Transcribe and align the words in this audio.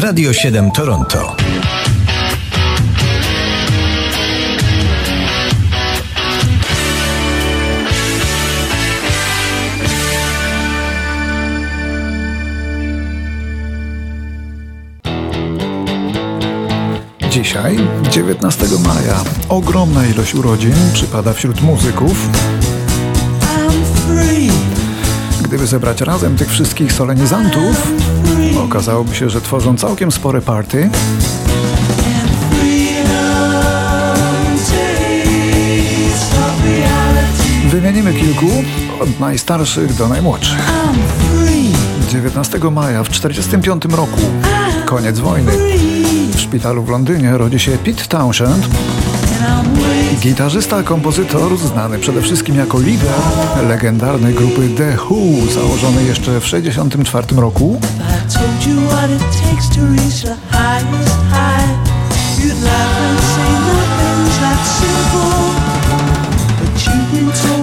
Radio 0.00 0.32
7 0.32 0.70
Toronto. 0.70 1.36
Dzisiaj, 17.30 17.76
19 18.10 18.66
maja, 18.84 19.24
ogromna 19.48 20.06
ilość 20.06 20.34
urodzin 20.34 20.72
przypada 20.92 21.32
wśród 21.32 21.62
muzyków. 21.62 22.28
Gdyby 25.48 25.66
zebrać 25.66 26.00
razem 26.00 26.36
tych 26.36 26.50
wszystkich 26.50 26.92
solenizantów, 26.92 27.92
okazałoby 28.64 29.14
się, 29.14 29.30
że 29.30 29.40
tworzą 29.40 29.76
całkiem 29.76 30.12
spore 30.12 30.40
party. 30.40 30.90
Wymienimy 37.70 38.14
kilku, 38.14 38.50
od 39.00 39.20
najstarszych 39.20 39.94
do 39.94 40.08
najmłodszych. 40.08 40.72
19 42.10 42.58
maja 42.58 43.04
w 43.04 43.08
1945 43.08 43.84
roku, 43.96 44.20
koniec 44.86 45.18
wojny, 45.18 45.52
w 46.30 46.40
szpitalu 46.40 46.82
w 46.82 46.88
Londynie 46.88 47.38
rodzi 47.38 47.58
się 47.58 47.78
Pete 47.84 48.04
Townshend, 48.04 48.68
Gitarzysta, 50.20 50.82
kompozytor, 50.82 51.56
znany 51.58 51.98
przede 51.98 52.22
wszystkim 52.22 52.56
jako 52.56 52.80
lider 52.80 53.10
legendarnej 53.68 54.34
grupy 54.34 54.68
The 54.76 54.96
Who, 54.96 55.52
założonej 55.54 56.06
jeszcze 56.06 56.40
w 56.40 56.44
1964 56.44 57.40
roku. 57.40 57.80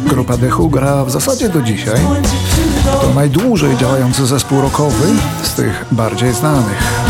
Grupa 0.06 0.38
The 0.38 0.56
Who 0.56 0.70
gra 0.70 1.06
w 1.06 1.12
zasadzie 1.12 1.50
do 1.50 1.62
dzisiaj. 1.62 2.00
To 3.02 3.14
najdłużej 3.16 3.78
działający 3.78 4.26
zespół 4.26 4.62
rockowy 4.62 5.06
z 5.44 5.54
tych 5.54 5.86
bardziej 5.92 6.34
znanych. 6.34 7.05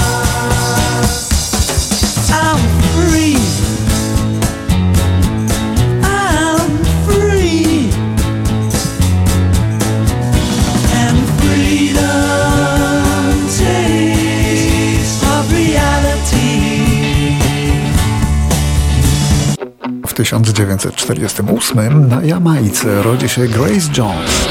1948 20.25 22.07
na 22.07 22.23
Jamajce 22.23 23.03
rodzi 23.03 23.29
się 23.29 23.47
Grace 23.47 23.89
Jones. 23.97 24.47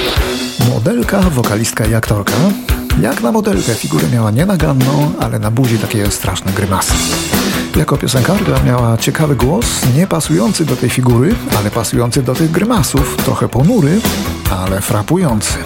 Modelka, 0.71 1.21
wokalistka 1.21 1.87
i 1.87 1.95
aktorka. 1.95 2.33
Jak 3.01 3.23
na 3.23 3.33
modelkę 3.33 3.75
figurę 3.75 4.09
miała 4.13 4.31
nienaganną, 4.31 5.13
ale 5.21 5.39
na 5.39 5.51
buzi 5.51 5.79
takie 5.79 6.11
straszne 6.11 6.53
grymasy. 6.53 6.93
Jako 7.77 7.97
piosenkarka 7.97 8.63
miała 8.67 8.97
ciekawy 8.97 9.37
głos, 9.37 9.67
nie 9.97 10.07
pasujący 10.07 10.65
do 10.65 10.77
tej 10.77 10.91
figury, 10.91 11.35
ale 11.59 11.71
pasujący 11.71 12.23
do 12.23 12.35
tych 12.35 12.51
grymasów, 12.51 13.17
trochę 13.17 13.49
ponury, 13.49 14.01
ale 14.51 14.81
frapujący. 14.81 15.59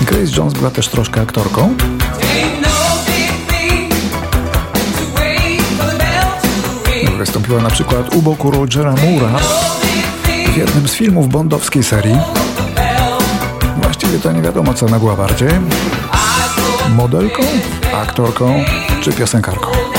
Grace 0.00 0.36
Jones 0.36 0.54
była 0.54 0.70
też 0.70 0.88
troszkę 0.88 1.20
aktorką. 1.20 1.76
Wystąpiła 7.46 7.68
na 7.68 7.74
przykład 7.74 8.14
u 8.14 8.22
boku 8.22 8.50
Rogera 8.50 8.94
Moore'a 8.94 9.38
w 10.52 10.56
jednym 10.56 10.88
z 10.88 10.94
filmów 10.94 11.28
bondowskiej 11.28 11.84
serii. 11.84 12.16
Właściwie 13.82 14.18
to 14.18 14.32
nie 14.32 14.42
wiadomo 14.42 14.74
co 14.74 14.86
ona 14.86 14.98
była 14.98 15.16
bardziej. 15.16 15.48
Modelką, 16.88 17.42
aktorką 17.94 18.64
czy 19.02 19.12
piosenkarką. 19.12 19.95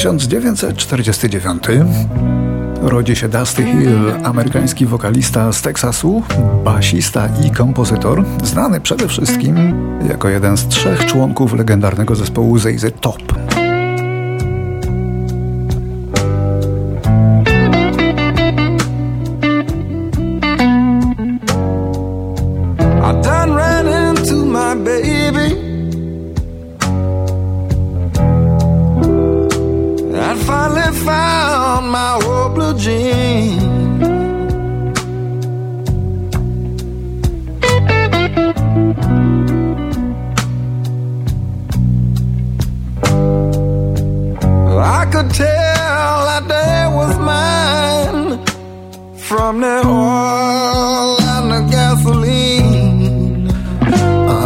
1949 0.00 1.62
rodzi 2.82 3.16
się 3.16 3.28
Dusty 3.28 3.64
Hill, 3.64 4.12
amerykański 4.24 4.86
wokalista 4.86 5.52
z 5.52 5.62
Teksasu, 5.62 6.22
basista 6.64 7.28
i 7.44 7.50
kompozytor, 7.50 8.24
znany 8.44 8.80
przede 8.80 9.08
wszystkim 9.08 9.56
jako 10.08 10.28
jeden 10.28 10.56
z 10.56 10.68
trzech 10.68 11.06
członków 11.06 11.52
legendarnego 11.52 12.14
zespołu 12.14 12.58
ZZ 12.58 12.84
Top. 13.00 13.39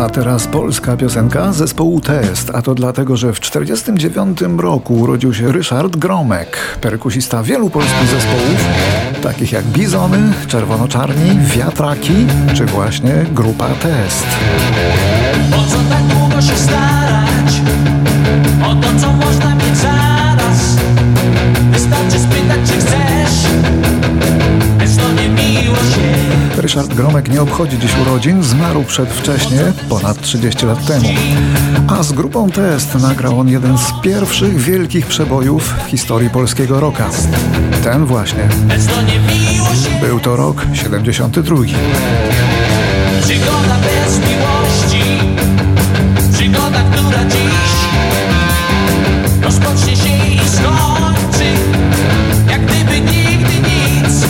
A 0.04 0.08
teraz 0.08 0.46
polska 0.46 0.96
piosenka 0.96 1.52
zespołu 1.52 2.00
Test, 2.00 2.50
a 2.54 2.62
to 2.62 2.74
dlatego, 2.74 3.16
że 3.16 3.32
w 3.32 3.40
1949 3.40 4.60
roku 4.62 4.94
urodził 4.94 5.34
się 5.34 5.52
Ryszard 5.52 5.96
Gromek, 5.96 6.78
perkusista 6.80 7.42
wielu 7.42 7.70
polskich 7.70 8.08
zespołów, 8.08 8.64
takich 9.22 9.52
jak 9.52 9.64
Bizony, 9.64 10.32
Czerwono-Czarni, 10.48 11.38
Wiatraki, 11.56 12.26
czy 12.54 12.64
właśnie 12.64 13.26
Grupa 13.32 13.68
Test. 13.68 14.26
Ryszard 26.74 26.94
Gromek 26.94 27.28
nie 27.28 27.42
obchodzi 27.42 27.78
dziś 27.78 27.90
urodzin, 28.02 28.42
zmarł 28.42 28.84
przedwcześnie, 28.84 29.72
ponad 29.88 30.20
30 30.20 30.66
lat 30.66 30.86
temu. 30.86 31.08
A 31.88 32.02
z 32.02 32.12
grupą 32.12 32.50
Test 32.50 32.94
nagrał 32.94 33.40
on 33.40 33.48
jeden 33.48 33.78
z 33.78 33.92
pierwszych 34.02 34.56
wielkich 34.56 35.06
przebojów 35.06 35.74
w 35.86 35.90
historii 35.90 36.30
polskiego 36.30 36.80
rocka. 36.80 37.10
Ten 37.84 38.04
właśnie. 38.04 38.48
Był 40.00 40.20
to 40.20 40.36
rok 40.36 40.66
72. 40.72 41.56
Przygoda 43.22 43.76
bez 43.82 44.18
miłości, 44.18 45.18
która 46.92 47.24
dziś 47.24 47.84
rozpocznie 49.42 49.96
się 49.96 50.34
i 50.34 50.40
skończy, 50.48 51.50
jak 52.50 52.66
gdyby 52.66 53.00
nigdy 53.00 53.54
nic. 53.68 54.26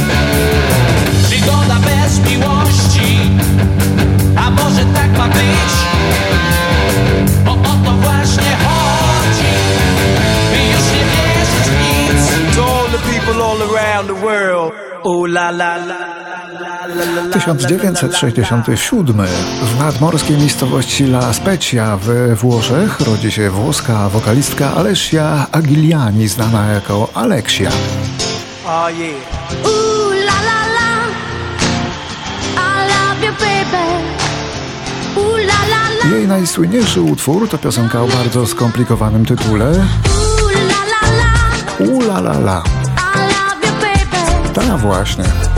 People 13.25 13.43
all 13.43 13.63
around 13.63 14.07
the 14.07 14.15
world, 14.15 14.73
oh 15.05 15.25
la 15.25 15.51
la 15.51 15.77
la. 15.77 15.97
1967 17.33 19.27
w 19.63 19.79
nadmorskiej 19.79 20.37
miejscowości 20.37 21.05
La 21.05 21.33
Spezia 21.33 21.97
we 21.97 22.35
Włoszech 22.37 23.01
rodzi 23.01 23.31
się 23.31 23.51
włoska 23.51 24.09
wokalistka 24.09 24.75
Alessia 24.75 25.47
Agigliani, 25.53 26.29
znana 26.29 26.67
jako 26.67 27.09
Alexia. 27.15 27.71
Oh 28.67 28.91
yeah. 28.91 29.15
Ooh, 29.65 30.15
la, 30.15 30.39
la, 30.49 30.67
la. 30.77 30.91
I 32.57 32.89
love 32.89 33.27
you, 33.27 33.33
baby. 33.33 33.87
Ooh, 35.17 35.39
la, 35.39 35.61
la, 35.71 36.11
la. 36.11 36.17
Jej 36.17 36.29
najsłynniejszy 36.29 37.01
utwór 37.01 37.49
to 37.49 37.59
piosenka 37.59 38.03
o 38.03 38.07
bardzo 38.07 38.47
skomplikowanym 38.47 39.27
tytule 39.27 39.87
Ooh, 41.81 42.07
la, 42.07 42.21
la, 42.21 42.39
la. 42.39 42.84
Ta 44.55 44.77
właśnie. 44.77 45.25
w 45.25 45.55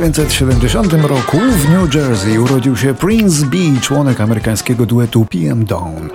1970 0.00 0.92
roku 0.92 1.36
w 1.36 1.68
New 1.68 1.94
Jersey 1.94 2.38
urodził 2.38 2.76
się 2.76 2.94
Prince 2.94 3.42
B, 3.42 3.56
członek 3.80 4.20
amerykańskiego 4.20 4.86
duetu 4.86 5.26
PM 5.30 5.64
Dawn. 5.64 6.08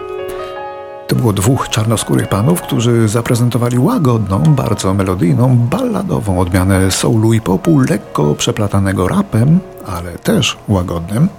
To 1.08 1.16
było 1.16 1.34
dwóch 1.34 1.70
czarnoskórych 1.70 2.28
panów, 2.28 2.62
którzy 2.62 3.08
zaprezentowali 3.08 3.80
łagodną, 3.80 4.44
bardzo 4.44 4.94
melodyjną, 4.94 5.58
balladową 5.58 6.40
odmianę 6.40 6.92
soulu 6.92 7.34
i 7.34 7.42
popu, 7.42 7.80
lekko 7.80 8.36
przeplatanego 8.36 9.08
rapem, 9.08 9.60
ale 9.88 10.12
też 10.12 10.58
łagodnym. 10.68 11.30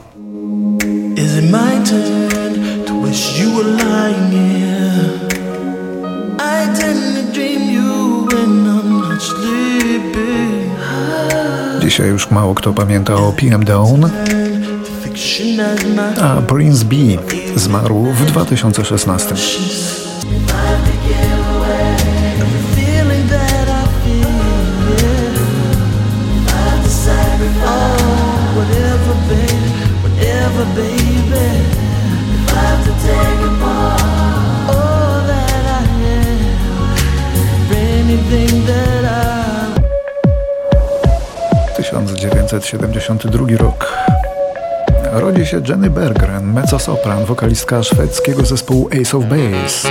Is 1.16 1.38
it 1.38 1.50
my 1.50 1.84
turn 1.84 2.84
to 2.87 3.06
wish 3.06 3.40
you 3.40 3.50
were 3.50 3.70
lying 3.70 4.32
here? 4.32 4.86
Dzisiaj 11.87 12.09
już 12.09 12.31
mało 12.31 12.55
kto 12.55 12.73
pamięta 12.73 13.15
o 13.15 13.33
PM 13.33 13.65
Dawn, 13.65 14.05
a 16.23 16.43
Prince 16.43 16.83
B 16.83 16.97
zmarł 17.56 18.03
w 18.05 18.25
2016. 18.27 19.35
1972 42.31 43.56
rok. 43.56 43.93
Rodzi 45.12 45.46
się 45.46 45.61
Jenny 45.69 45.90
Berggren, 45.90 46.52
mezzosopran, 46.52 47.25
wokalistka 47.25 47.82
szwedzkiego 47.82 48.44
zespołu 48.44 48.88
Ace 49.02 49.17
of 49.17 49.25
Base. 49.25 49.88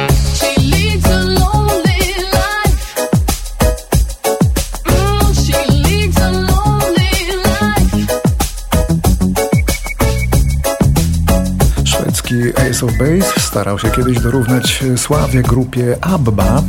Szwedzki 11.85 12.35
Ace 12.69 12.85
of 12.85 12.91
Base 12.91 13.39
starał 13.39 13.79
się 13.79 13.91
kiedyś 13.91 14.19
dorównać 14.19 14.83
sławie 14.97 15.41
grupie 15.41 15.97
ABBA, 16.01 16.61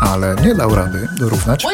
ale 0.00 0.36
nie 0.44 0.54
dał 0.54 0.74
rady 0.74 1.08
dorównać. 1.18 1.66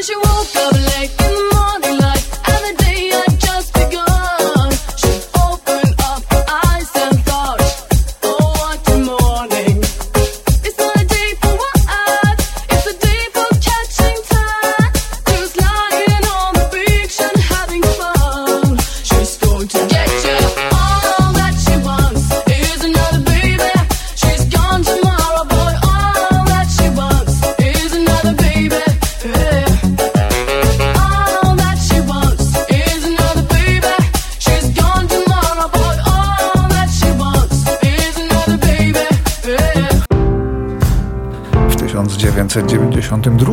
1992 42.52 43.52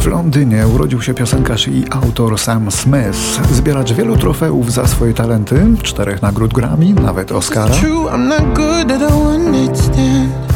w 0.00 0.06
Londynie 0.06 0.68
urodził 0.68 1.02
się 1.02 1.14
piosenkarz 1.14 1.68
i 1.68 1.84
autor 1.90 2.38
Sam 2.38 2.70
Smith, 2.70 3.52
zbieracz 3.52 3.92
wielu 3.92 4.16
trofeów 4.16 4.72
za 4.72 4.86
swoje 4.86 5.14
talenty, 5.14 5.66
czterech 5.82 6.22
nagród 6.22 6.52
Grammy, 6.52 6.92
nawet 6.92 7.32
Oscara, 7.32 7.74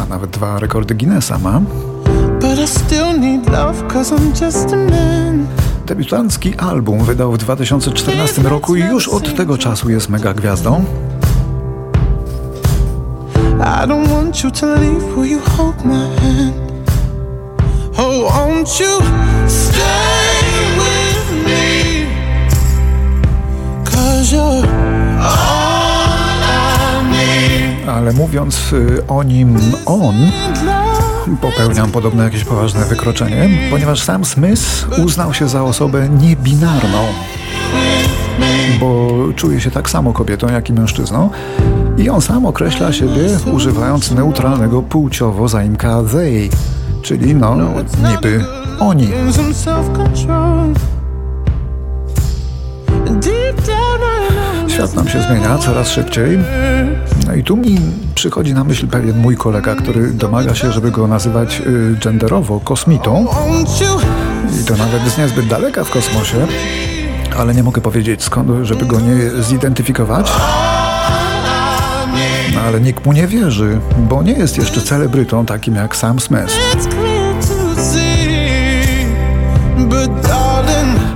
a 0.03 0.07
nawet 0.07 0.31
dwa 0.31 0.59
rekordy 0.59 0.95
Guinnessa 0.95 1.39
ma. 1.39 1.61
Debiutancki 5.87 6.55
album 6.57 7.05
wydał 7.05 7.33
w 7.33 7.39
2014 7.39 8.43
roku 8.43 8.77
i 8.77 8.81
już 8.81 9.09
od 9.09 9.37
tego 9.37 9.59
czasu 9.59 9.91
jest 9.91 10.09
mega 10.09 10.35
gwiazdą. 10.35 10.85
I 13.59 13.87
don't 13.89 14.09
want 14.09 14.45
you 14.45 14.51
to 14.51 14.67
leave. 14.67 15.17
Will 15.17 15.31
you 15.31 15.41
hold 15.57 15.85
my 15.85 16.17
hand? 16.21 16.62
Oh, 18.05 18.25
won't 18.25 18.81
you 18.81 19.01
stay 19.49 20.43
with 20.83 21.47
me? 21.47 22.07
Cause 23.85 24.33
you're 24.33 24.67
all 25.19 26.43
I 26.43 27.03
need. 27.11 27.89
Ale 27.89 28.13
mówiąc 28.13 28.73
y, 28.73 29.07
o 29.09 29.23
nim 29.23 29.59
on, 29.87 30.15
popełniam 31.41 31.91
podobne 31.91 32.25
jakieś 32.25 32.45
poważne 32.45 32.85
wykroczenie, 32.85 33.49
ponieważ 33.71 34.03
sam 34.03 34.25
Smith 34.25 34.87
uznał 35.05 35.35
się 35.35 35.49
za 35.49 35.63
osobę 35.63 36.09
niebinarną 36.09 36.99
bo 38.81 39.13
czuje 39.37 39.61
się 39.61 39.71
tak 39.71 39.91
samo 39.91 40.13
kobietą, 40.13 40.49
jak 40.53 40.69
i 40.69 40.73
mężczyzną. 40.73 41.31
I 41.99 42.11
on 42.11 42.21
sam 42.21 42.47
określa 42.47 42.93
siebie 42.93 43.39
używając 43.53 44.11
neutralnego 44.11 44.83
płciowo 44.83 45.49
zaimka 45.49 46.03
they, 46.03 46.49
czyli 47.03 47.35
no 47.35 47.57
niby 48.11 48.45
oni. 48.81 49.09
Świat 54.69 54.95
nam 54.95 55.09
się 55.09 55.23
zmienia 55.23 55.59
coraz 55.59 55.91
szybciej. 55.91 56.39
No 57.27 57.35
i 57.35 57.45
tu 57.45 57.57
mi 57.57 57.79
przychodzi 58.15 58.55
na 58.55 58.65
myśl 58.65 58.87
pewien 58.87 59.19
mój 59.19 59.37
kolega, 59.37 59.75
który 59.75 60.13
domaga 60.13 60.55
się, 60.55 60.73
żeby 60.73 60.91
go 60.91 61.07
nazywać 61.07 61.63
y, 61.67 61.97
genderowo 62.05 62.61
kosmitą. 62.61 63.27
I 64.61 64.65
to 64.65 64.77
nawet 64.77 65.03
z 65.09 65.19
niezbyt 65.19 65.47
daleka 65.47 65.85
w 65.85 65.91
kosmosie 65.91 66.47
ale 67.39 67.55
nie 67.55 67.63
mogę 67.63 67.83
powiedzieć 67.83 68.23
skąd, 68.23 68.51
żeby 68.63 68.87
go 68.87 69.01
nie 69.01 69.43
zidentyfikować. 69.43 70.33
No 72.55 72.61
ale 72.61 72.81
nikt 72.81 73.07
mu 73.07 73.13
nie 73.13 73.27
wierzy, 73.27 73.79
bo 73.99 74.23
nie 74.23 74.33
jest 74.33 74.57
jeszcze 74.57 74.81
celebrytą 74.81 75.47
takim 75.47 75.75
jak 75.75 75.97
Sam 75.97 76.21
Smith. 76.21 76.53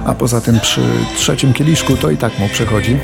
A 0.07 0.14
poza 0.14 0.40
tym 0.40 0.61
przy 0.61 0.83
trzecim 1.16 1.52
kieliszku 1.52 1.97
to 1.97 2.11
i 2.11 2.16
tak 2.16 2.38
mu 2.38 2.49
przechodzi. 2.49 2.99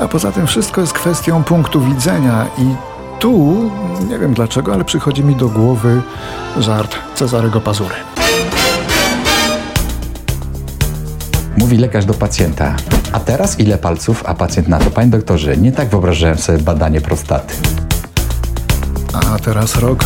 A 0.00 0.08
poza 0.08 0.32
tym 0.32 0.46
wszystko 0.46 0.80
jest 0.80 0.92
kwestią 0.92 1.44
punktu 1.44 1.80
widzenia 1.80 2.46
i 2.58 2.74
tu, 3.18 3.70
nie 4.08 4.18
wiem 4.18 4.34
dlaczego, 4.34 4.74
ale 4.74 4.84
przychodzi 4.84 5.24
mi 5.24 5.36
do 5.36 5.48
głowy 5.48 6.02
żart 6.58 6.96
Cezarego 7.14 7.60
Pazury. 7.60 7.94
Mówi 11.56 11.78
lekarz 11.78 12.04
do 12.04 12.14
pacjenta. 12.14 12.76
A 13.12 13.20
teraz 13.20 13.60
ile 13.60 13.78
palców? 13.78 14.22
A 14.26 14.34
pacjent 14.34 14.68
na 14.68 14.78
to. 14.78 14.90
Panie 14.90 15.10
doktorze, 15.10 15.56
nie 15.56 15.72
tak 15.72 15.88
wyobrażałem 15.88 16.38
sobie 16.38 16.58
badanie 16.58 17.00
prostaty. 17.00 17.54
A 19.16 19.38
teraz 19.38 19.76
rok 19.76 20.04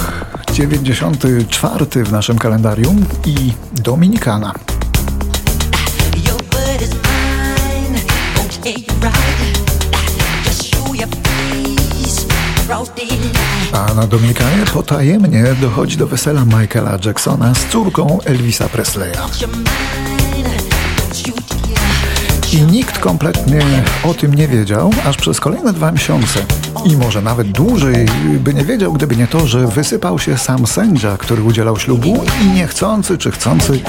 94 0.55 2.05
w 2.05 2.12
naszym 2.12 2.38
kalendarium 2.38 3.05
i 3.26 3.52
Dominikana. 3.73 4.55
A 13.73 13.95
na 13.95 14.07
Dominikanie 14.07 14.64
potajemnie 14.75 15.45
dochodzi 15.61 15.97
do 15.97 16.07
wesela 16.07 16.45
Michaela 16.45 16.99
Jacksona 17.05 17.55
z 17.55 17.67
córką 17.67 18.19
Elvisa 18.25 18.69
Presleya. 18.69 19.19
I 22.52 22.62
nikt 22.62 22.99
kompletnie 22.99 23.61
o 24.04 24.14
tym 24.14 24.35
nie 24.35 24.49
wiedział, 24.49 24.90
aż 25.04 25.16
przez 25.16 25.40
kolejne 25.40 25.73
dwa 25.73 25.92
miesiące. 25.92 26.40
I 26.85 26.97
może 26.97 27.23
nawet 27.23 27.52
dłużej 27.52 28.07
by 28.40 28.54
nie 28.54 28.64
wiedział, 28.64 28.92
gdyby 28.92 29.16
nie 29.16 29.26
to, 29.26 29.47
że 29.47 29.66
wysypał 29.66 30.19
się 30.19 30.38
sam 30.38 30.66
sędzia, 30.66 31.16
który 31.16 31.42
udzielał 31.42 31.78
ślubu 31.78 32.25
i 32.42 32.47
niechcący 32.47 33.19
czy 33.19 33.30
chcący, 33.30 33.80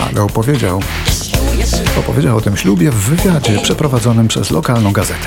ale 0.00 0.22
opowiedział. 0.22 0.82
Opowiedział 1.98 2.36
o 2.36 2.40
tym 2.40 2.56
ślubie 2.56 2.90
w 2.90 2.94
wywiadzie 2.94 3.58
przeprowadzonym 3.62 4.28
przez 4.28 4.50
lokalną 4.50 4.92
gazetę. 4.92 5.26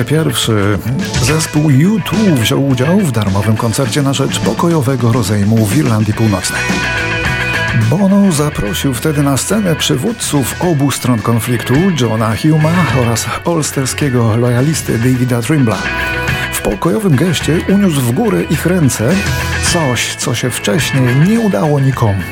Dwa 0.00 0.24
2001 0.24 0.78
zespół 1.22 1.62
U2 1.62 2.34
wziął 2.34 2.68
udział 2.68 2.98
w 2.98 3.12
darmowym 3.12 3.56
koncercie 3.56 4.02
na 4.02 4.12
rzecz 4.12 4.38
pokojowego 4.38 5.12
rozejmu 5.12 5.66
w 5.66 5.76
Irlandii 5.76 6.14
Północnej. 6.14 6.60
Bono 7.90 8.32
zaprosił 8.32 8.94
wtedy 8.94 9.22
na 9.22 9.36
scenę 9.36 9.76
przywódców 9.76 10.62
obu 10.62 10.90
stron 10.90 11.18
konfliktu, 11.18 11.74
Johna 12.00 12.36
Huma 12.36 12.72
oraz 13.02 13.26
olsterskiego 13.44 14.36
lojalisty 14.36 14.98
Davida 14.98 15.42
Trimbla. 15.42 15.78
W 16.52 16.62
pokojowym 16.62 17.16
geście 17.16 17.58
uniósł 17.68 18.00
w 18.00 18.12
górę 18.12 18.42
ich 18.50 18.66
ręce, 18.66 19.14
coś, 19.72 20.14
co 20.14 20.34
się 20.34 20.50
wcześniej 20.50 21.16
nie 21.28 21.40
udało 21.40 21.80
nikomu. 21.80 22.22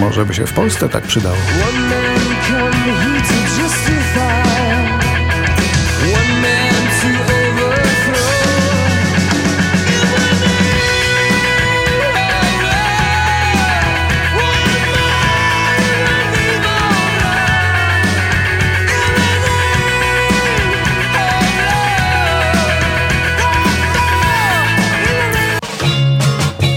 Może 0.00 0.26
by 0.26 0.34
się 0.34 0.46
w 0.46 0.52
Polsce 0.52 0.88
tak 0.88 1.04
przydało. 1.04 1.36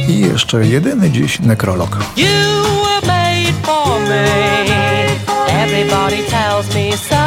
Jeszcze 0.08 0.66
jedyny 0.66 1.12
dziś 1.12 1.40
nekrolog. 1.40 1.98
For 3.64 4.00
me. 4.00 4.26
Everybody 5.48 6.24
tells 6.30 6.76
me 6.76 6.92
so. 6.92 7.24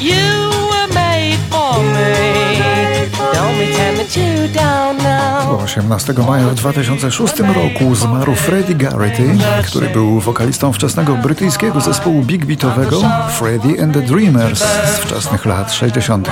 You 0.00 0.50
were 0.70 0.88
made 0.94 1.38
for 1.50 1.82
me. 1.96 3.10
Don't 3.34 3.56
pretend 3.56 3.98
that 3.98 4.16
you 4.16 4.48
don't 4.48 4.98
know. 4.98 5.60
18 5.64 6.12
maja 6.28 6.48
w 6.48 6.54
2006 6.54 7.34
roku 7.40 7.94
zmarł 7.94 8.34
Freddie 8.34 8.74
Garrity, 8.74 9.38
który 9.66 9.88
był 9.88 10.20
wokalistą 10.20 10.72
wczesnego 10.72 11.16
brytyjskiego 11.16 11.80
zespołu 11.80 12.22
big 12.22 12.46
beatowego 12.46 13.02
Freddie 13.38 13.82
and 13.82 13.94
the 13.94 14.02
Dreamers 14.02 14.58
z 14.58 14.98
wczesnych 14.98 15.46
lat 15.46 15.72
60 15.72 16.28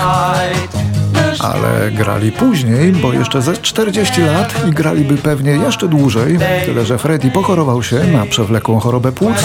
ale 1.41 1.91
grali 1.91 2.33
później, 2.33 2.93
bo 2.93 3.13
jeszcze 3.13 3.43
ze 3.43 3.57
40 3.57 4.23
lat 4.23 4.55
i 4.69 4.71
graliby 4.71 5.17
pewnie 5.17 5.51
jeszcze 5.51 5.89
dłużej, 5.89 6.39
tyle 6.67 6.87
że 6.87 6.99
Freddy 6.99 7.31
pochorował 7.31 7.83
się 7.83 7.97
na 7.97 8.27
przewlekłą 8.27 8.81
chorobę 8.81 9.13
płuc, 9.13 9.37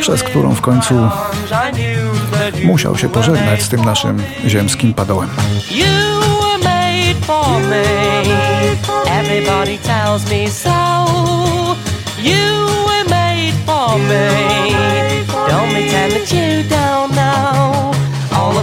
przez 0.00 0.22
którą 0.22 0.54
w 0.54 0.60
końcu 0.60 1.08
musiał 2.64 2.96
się 2.96 3.08
pożegnać 3.08 3.62
z 3.62 3.68
tym 3.68 3.84
naszym 3.84 4.22
ziemskim 4.46 4.94
padołem. 4.94 5.28
You 5.70 5.84
were 6.40 6.64
made 13.04 13.54
for 13.66 13.98
me. 13.98 15.26
Don't 15.48 15.70
pretend 15.72 16.12
that 16.12 16.32
you 16.32 16.68
don't 16.68 16.83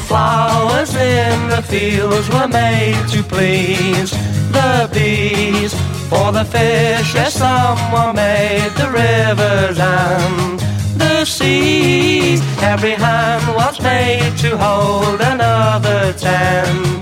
flowers 0.08 0.96
in 0.96 1.50
the 1.50 1.62
fields 1.62 2.29
were 2.29 2.48
made 2.48 3.08
to 3.10 3.24
please 3.24 4.12
the 4.51 4.89
bees. 4.93 5.74
For 6.10 6.31
the 6.31 6.43
fish, 6.43 7.13
yes, 7.15 7.36
someone 7.36 8.15
made 8.15 8.72
the 8.75 8.89
rivers 8.89 9.79
and 9.79 10.60
the 11.00 11.25
seas. 11.25 12.41
Every 12.62 12.96
hand 13.05 13.55
was 13.55 13.79
made 13.81 14.38
to 14.39 14.58
hold 14.58 15.22
another 15.22 16.13
tenderly. 16.13 17.01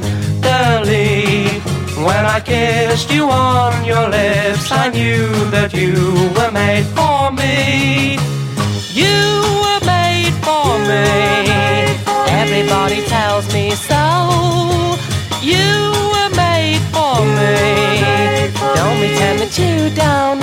When 2.07 2.25
I 2.25 2.39
kissed 2.39 3.11
you 3.11 3.29
on 3.29 3.83
your 3.83 4.07
lips, 4.09 4.71
I 4.71 4.89
knew 4.89 5.27
that 5.51 5.73
you 5.73 5.95
were 6.35 6.51
made 6.51 6.85
for 6.97 7.31
me. 7.31 8.17
down. 19.95 20.38